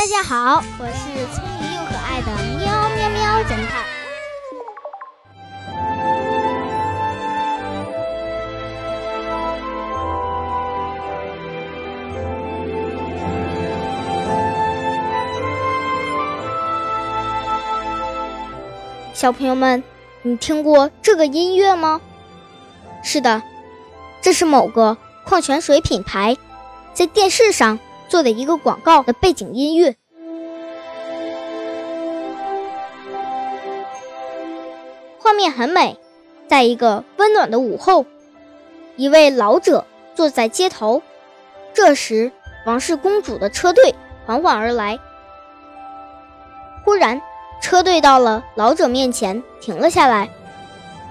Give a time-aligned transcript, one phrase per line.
[0.00, 3.84] 大家好，我是聪明又可爱的喵喵喵侦探。
[19.12, 19.84] 小朋友们，
[20.22, 22.00] 你听过这个音乐吗？
[23.04, 23.42] 是的，
[24.22, 24.96] 这是某个
[25.26, 26.38] 矿泉水品牌
[26.94, 27.78] 在电视上。
[28.10, 29.94] 做的一个广告的背景音乐，
[35.20, 35.96] 画面很美。
[36.48, 38.04] 在一个温暖的午后，
[38.96, 41.00] 一位老者坐在街头。
[41.72, 42.32] 这时，
[42.66, 43.94] 王室公主的车队
[44.26, 44.98] 缓缓而来。
[46.84, 47.22] 忽然，
[47.62, 50.28] 车队到了老者面前，停了下来。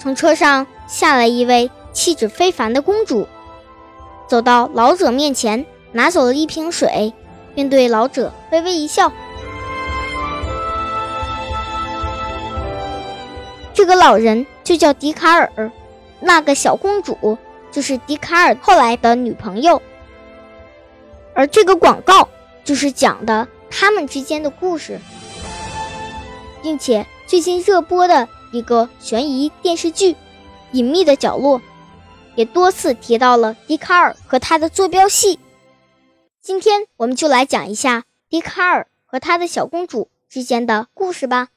[0.00, 3.28] 从车上下来一位气质非凡的公主，
[4.26, 5.64] 走到老者面前。
[5.92, 7.12] 拿走了一瓶水，
[7.54, 9.12] 并对老者微微一笑。
[13.72, 15.72] 这个老人就叫笛卡尔，
[16.20, 17.38] 那个小公主
[17.70, 19.80] 就是笛卡尔后来的女朋友。
[21.34, 22.28] 而这个广告
[22.64, 25.00] 就是讲的他们之间的故事，
[26.62, 30.12] 并且最近热播的一个悬疑电视剧
[30.72, 31.58] 《隐秘的角落》
[32.34, 35.38] 也多次提到了笛卡尔和他的坐标系。
[36.42, 41.48] 今天我们就来讲一下笛卡尔和他的小公主之间的故事吧。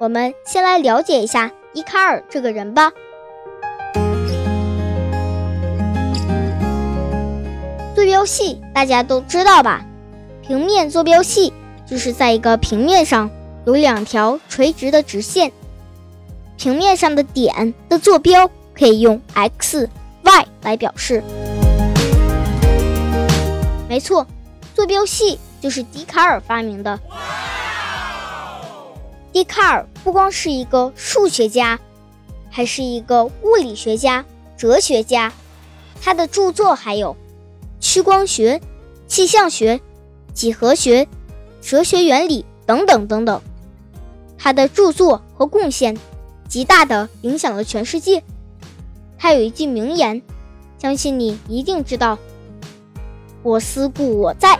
[0.00, 2.92] 我们先来了解一下笛卡尔这个人吧。
[7.94, 9.84] 坐标系大家都知道吧？
[10.40, 11.52] 平面坐标系
[11.84, 13.30] 就是在一个平面上
[13.66, 15.52] 有两条垂直的直线。
[16.56, 19.88] 平面上的点的坐标可以用 x、
[20.22, 21.22] y 来表示。
[23.88, 24.26] 没错，
[24.74, 26.98] 坐标系就是笛卡尔发明的。
[29.32, 31.78] 笛卡尔不光是一个数学家，
[32.50, 34.24] 还是一个物理学家、
[34.56, 35.32] 哲学家。
[36.02, 37.16] 他的著作还有
[37.80, 38.60] 屈光学、
[39.06, 39.80] 气象学、
[40.32, 41.06] 几何学、
[41.60, 43.40] 哲学原理等等等等。
[44.38, 45.96] 他的著作和贡献。
[46.48, 48.22] 极大的影响了全世界。
[49.18, 50.22] 他有一句名言，
[50.78, 52.18] 相信你一定知道
[53.42, 54.58] ：“我思故我在。”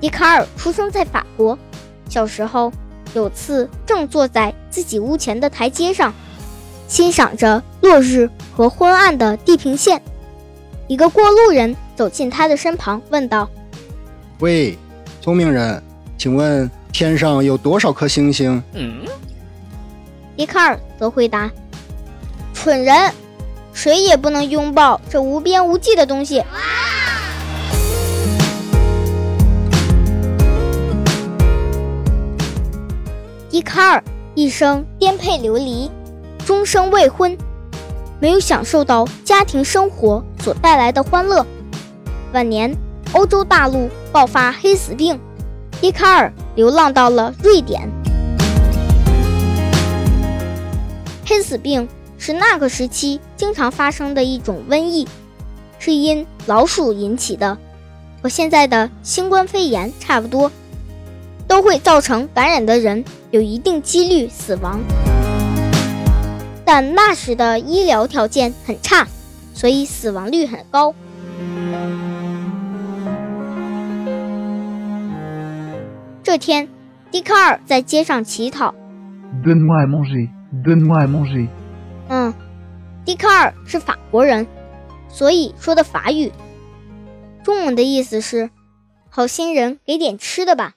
[0.00, 1.58] 笛卡尔出生在法国，
[2.08, 2.72] 小时候
[3.12, 6.14] 有次正坐在自己屋前的台阶上，
[6.88, 10.00] 欣赏着落日和昏暗的地平线，
[10.88, 13.50] 一个过路人走进他的身旁，问道。
[14.40, 14.76] 喂，
[15.20, 15.82] 聪明人，
[16.16, 18.62] 请问天上有多少颗星星？
[18.72, 19.04] 嗯，
[20.34, 21.50] 笛卡尔则回答
[22.54, 23.12] ：“蠢人，
[23.74, 26.42] 谁也不能拥抱这无边无际的东西。”
[33.50, 34.02] 笛卡尔
[34.34, 35.90] 一生颠沛流离，
[36.46, 37.36] 终生未婚，
[38.18, 41.44] 没有享受到家庭生活所带来的欢乐。
[42.32, 42.74] 晚年。
[43.12, 45.18] 欧洲大陆爆发黑死病，
[45.80, 47.90] 笛卡尔流浪到了瑞典。
[51.26, 51.88] 黑死病
[52.18, 55.08] 是那个时期经常发生的一种瘟疫，
[55.80, 57.58] 是因老鼠引起的，
[58.22, 60.52] 和现在的新冠肺炎差不多，
[61.48, 64.78] 都会造成感染的人有一定几率死亡。
[66.64, 69.08] 但那时的医疗条件很差，
[69.52, 70.94] 所以死亡率很高。
[76.30, 76.68] 这天，
[77.10, 78.72] 笛卡尔在街上乞讨。
[79.42, 80.30] Donne-moi manger,
[80.62, 81.48] donne-moi manger。
[82.08, 82.32] 嗯，
[83.04, 84.46] 笛卡尔是法国人，
[85.08, 86.30] 所以说的法语。
[87.42, 88.48] 中文的意思是
[89.10, 90.74] “好心人，给点吃的吧”。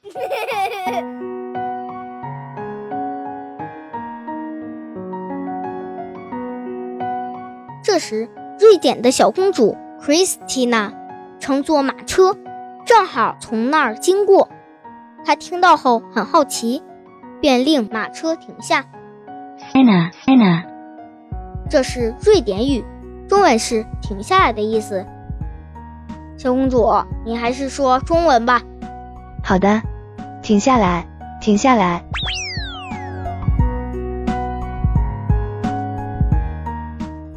[7.84, 8.28] 这时，
[8.60, 10.94] 瑞典的小公主 Christina
[11.40, 12.36] 乘坐马车，
[12.88, 14.50] 正好从那儿经过。
[15.26, 16.84] 他听到后很好奇，
[17.40, 18.86] 便令马车停下。
[19.74, 20.64] Anna，Anna，
[21.70, 22.84] 这是瑞典语，
[23.28, 25.06] 中文是“停下来”的意思。
[26.38, 26.86] 小公主，
[27.26, 28.62] 你还是说中文吧。
[29.44, 29.82] 好的，
[30.42, 31.08] 停下来，
[31.40, 32.04] 停下来。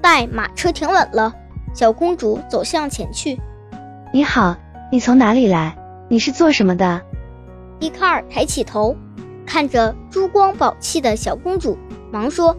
[0.02, 1.32] 待马车停稳了，
[1.72, 3.40] 小公主走向前去。
[4.12, 4.56] 你好，
[4.90, 5.76] 你从哪里来？
[6.08, 7.02] 你是做什么的？
[7.78, 8.96] 笛卡尔抬起头，
[9.44, 11.76] 看着珠光宝气的小公主，
[12.10, 12.56] 忙说：“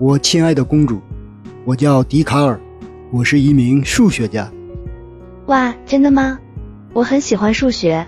[0.00, 1.00] 我亲爱的公主，
[1.64, 2.58] 我叫笛卡尔，
[3.12, 4.50] 我是一名数学家。”
[5.46, 6.40] 哇，真的吗？
[6.92, 8.04] 我很喜欢数学，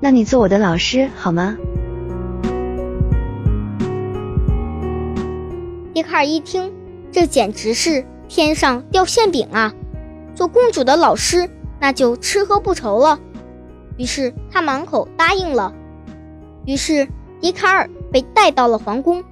[0.00, 1.56] 那你做我的老师好吗？
[5.94, 6.72] 笛卡尔一听，
[7.12, 9.72] 这简直是天上掉馅饼啊！
[10.34, 11.48] 做公主的老师，
[11.78, 13.20] 那就吃喝不愁了。
[13.98, 15.72] 于是他满口答应了。
[16.64, 17.08] 于是
[17.40, 19.24] 笛卡尔被带到了皇宫，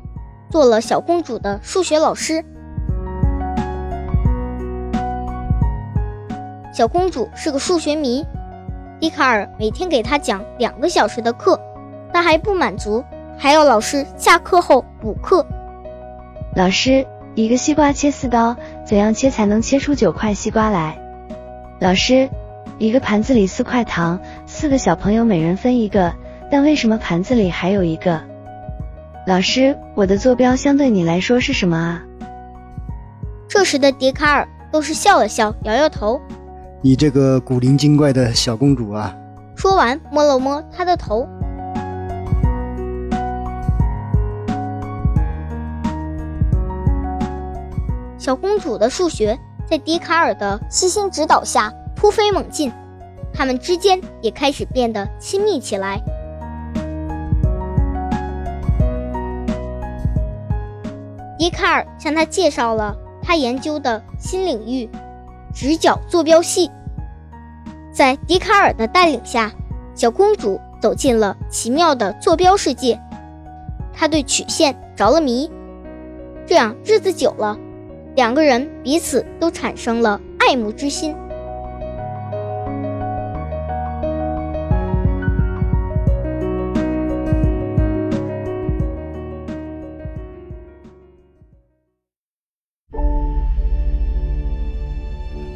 [0.50, 2.44] 做了小公主的数学老师。
[6.72, 8.24] 小公主是个数学迷，
[8.98, 11.60] 笛卡尔每天给她讲两个小时的课，
[12.12, 13.04] 她还不满足，
[13.38, 15.46] 还要老师下课后补课。
[16.56, 17.06] 老师，
[17.36, 20.98] 一个西瓜切四刀，怎样切才能切出九块西瓜来？
[21.78, 22.28] 老师，
[22.78, 26.14] 一个盘子里四块糖，四个小朋友每人分一个，
[26.50, 28.20] 但为什么盘子里还有一个？
[29.26, 32.02] 老师，我的坐标相对你来说是什么啊？
[33.46, 36.20] 这时的笛卡尔都是笑了笑，摇摇头。
[36.82, 39.14] 你这个古灵精怪的小公主啊！
[39.54, 41.28] 说完，摸了摸她的头。
[48.18, 49.38] 小公主的数学
[49.68, 52.72] 在笛卡尔的悉心指导下突飞猛进，
[53.32, 56.00] 他们之间也开始变得亲密起来。
[61.40, 64.86] 笛卡尔向他介绍了他研究的新领域——
[65.56, 66.70] 直角坐标系。
[67.90, 69.50] 在笛卡尔的带领下，
[69.94, 73.00] 小公主走进了奇妙的坐标世界。
[73.90, 75.50] 她对曲线着了迷，
[76.46, 77.56] 这样日子久了。
[78.14, 81.16] 两个人彼此都产生了爱慕之心。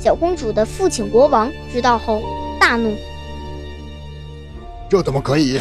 [0.05, 2.23] 小公主的父亲国王知道后
[2.61, 2.95] 大怒
[4.87, 5.59] ：“这怎么可以？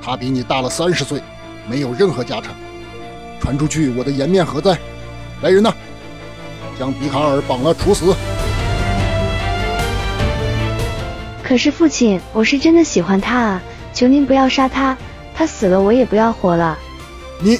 [0.00, 1.20] 他比你大了三十岁，
[1.68, 2.54] 没有任何家产，
[3.40, 4.78] 传出去我的颜面何在？
[5.42, 5.74] 来人呐！”
[6.78, 8.14] 将比卡尔绑了，处死。
[11.42, 13.62] 可是父亲，我是真的喜欢他啊！
[13.92, 14.96] 求您不要杀他，
[15.34, 16.78] 他死了我也不要活了。
[17.40, 17.58] 你，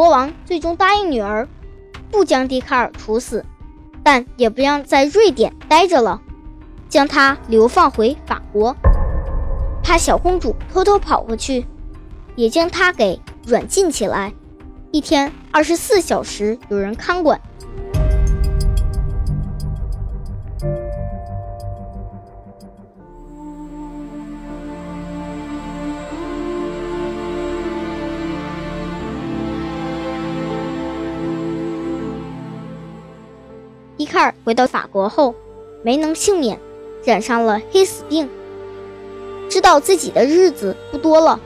[0.00, 1.46] 国王最终答应女儿，
[2.10, 3.44] 不将笛卡尔处死，
[4.02, 6.22] 但也不让在瑞典待着了，
[6.88, 8.74] 将他流放回法国。
[9.82, 11.66] 怕小公主偷偷跑过去。
[12.34, 14.32] 也将他给软禁起来，
[14.90, 17.38] 一天二十四小时有人看管。
[34.20, 35.34] 二回到法国后，
[35.82, 36.60] 没能幸免，
[37.04, 38.28] 染上了黑死病。
[39.48, 41.40] 知道自己的日子不多了。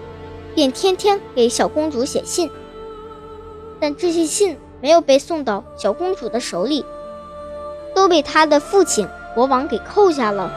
[0.56, 2.50] 便天天给小公主写信，
[3.81, 6.85] 但这些信没有被送到小公主的手里，
[7.94, 10.53] 都被她的父亲国王给扣下了。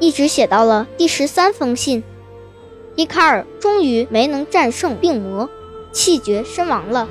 [0.00, 2.02] 一直写到了第十三封信，
[2.96, 5.48] 笛卡尔终于没能战胜病魔，
[5.92, 7.06] 气绝身亡了。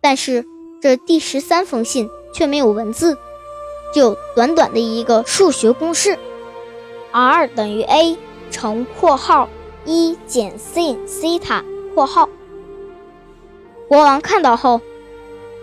[0.00, 0.44] 但是
[0.82, 3.16] 这第十三封信却没有文字，
[3.94, 6.18] 只有短短的一个数学公式
[7.12, 8.18] ：r 等于 a
[8.50, 9.48] 乘括号
[9.84, 12.28] 一减 sin 西塔括号。
[13.88, 14.80] 国王看到后，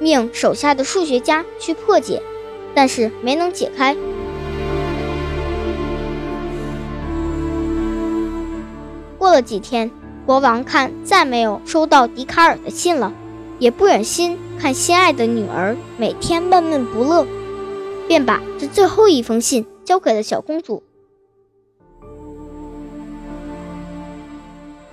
[0.03, 2.21] 命手下的数学家去破解，
[2.75, 3.95] 但是没能解开。
[9.17, 9.89] 过了几天，
[10.25, 13.13] 国王看再没有收到笛卡尔的信了。
[13.59, 17.25] 也不忍心看心爱的女儿每天闷闷不乐，
[18.09, 20.83] 便把这最后一封信交给了小公主。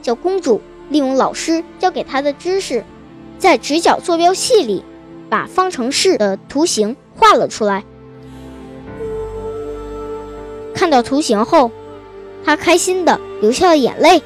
[0.03, 2.85] 小公主利用老师教给她的知识，
[3.39, 4.85] 在直角坐标系里
[5.31, 7.85] 把方程式的图形画了出来。
[10.75, 11.71] 看到图形后
[12.45, 14.23] 他开心的流下了眼泪。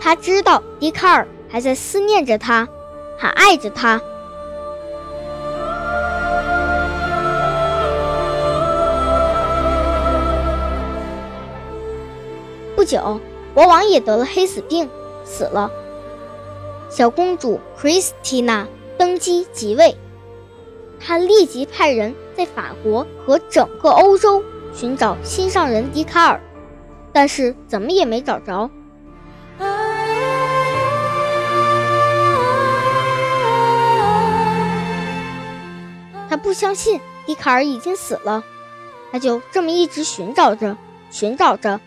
[0.00, 2.68] 他知道笛卡尔还在思念着他
[3.16, 4.00] 还爱着他。
[12.74, 13.20] 不久
[13.54, 14.88] 国王也得了黑死病
[15.24, 15.70] 死了。
[16.90, 18.66] 小公主 Christina
[18.96, 19.96] 登基即位，
[20.98, 24.42] 她立即派人在法国和整个欧洲
[24.74, 26.40] 寻找心上人笛卡尔，
[27.12, 28.70] 但是怎么也没找着。
[36.30, 38.44] 他不相信笛卡尔已经死了，
[39.10, 40.76] 他就这么一直寻找着，
[41.10, 41.80] 寻找着。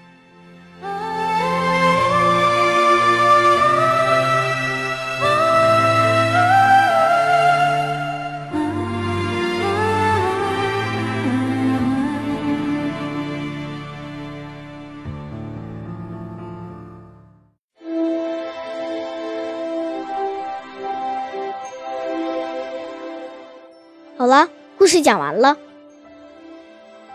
[24.22, 25.58] 好了，故事讲完了，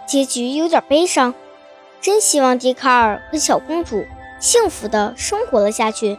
[0.09, 1.35] 结局有点悲伤，
[2.01, 4.05] 真希望笛卡尔和小公主
[4.41, 6.19] 幸福的生活了下去。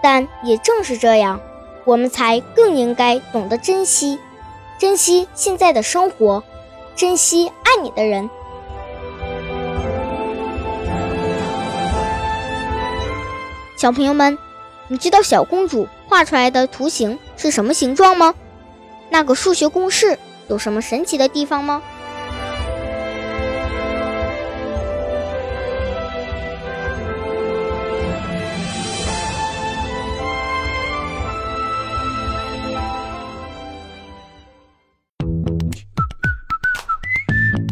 [0.00, 1.40] 但也正是这样，
[1.84, 4.20] 我们才更应该懂得珍惜，
[4.78, 6.44] 珍惜现在的生活，
[6.94, 8.30] 珍惜爱你的人。
[13.76, 14.38] 小朋友们，
[14.86, 18.32] 你知道小公主画出来的图形是什么形状吗？
[19.14, 20.18] 那个数学公式
[20.48, 21.80] 有什么神奇的地方吗？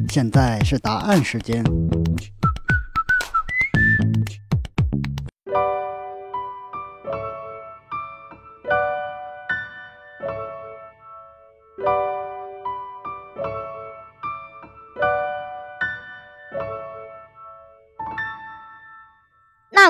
[0.09, 1.65] 现在是答案时间。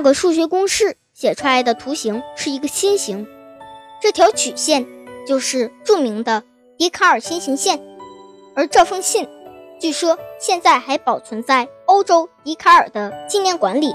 [0.03, 3.27] 个数学公式写出来的图形是一个心形，
[4.01, 4.87] 这条曲线
[5.27, 6.43] 就是著名的
[6.77, 7.81] 笛卡尔心形线，
[8.55, 9.29] 而这封信
[9.79, 13.95] 据说现在还保存在欧洲笛卡尔的纪念馆里。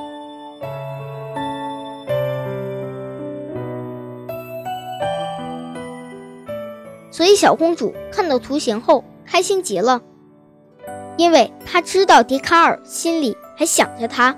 [7.12, 10.02] 所以小公主看到图形后开心极了，
[11.18, 14.38] 因为她知道笛卡尔心里还想着她。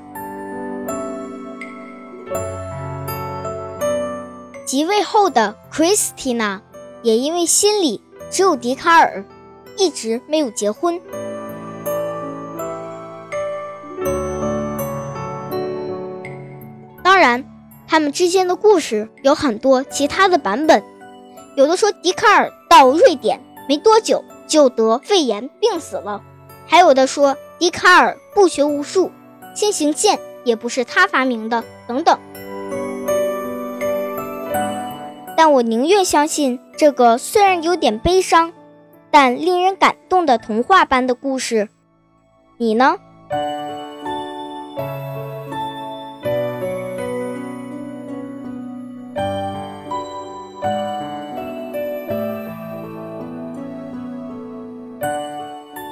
[4.70, 6.60] 即位后的 Christina
[7.02, 9.26] 也因为心里只有笛卡尔，
[9.76, 11.02] 一直没有结婚。
[17.02, 17.44] 当然，
[17.88, 20.84] 他们之间的故事有很多其他的版本，
[21.56, 26.22] 有的说笛卡尔到瑞典没多久就得肺炎病死了，
[26.68, 29.10] 还有的说笛卡尔不学无术，
[29.56, 32.20] 先行剑也不是他发明的，等等。
[35.40, 38.52] 但我宁愿相信这个虽然有点悲伤，
[39.10, 41.70] 但令人感动的童话般的故事。
[42.58, 42.98] 你呢？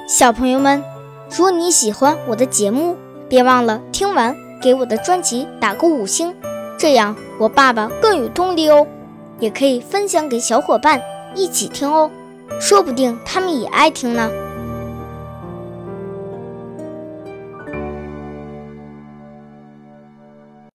[0.06, 0.84] 小朋友们，
[1.30, 2.98] 如果你喜欢我的节目，
[3.30, 6.36] 别忘了听完给我的专辑打个五星，
[6.76, 8.86] 这样我爸爸更有动力哦。
[9.40, 11.00] 也可以分享给小伙伴
[11.34, 12.10] 一起听哦，
[12.60, 14.30] 说不定他们也爱听呢。